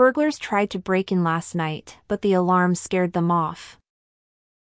burglars 0.00 0.38
tried 0.38 0.70
to 0.70 0.78
break 0.78 1.12
in 1.12 1.22
last 1.22 1.54
night, 1.54 1.98
but 2.08 2.22
the 2.22 2.32
alarm 2.32 2.74
scared 2.74 3.12
them 3.12 3.30
off. 3.30 3.78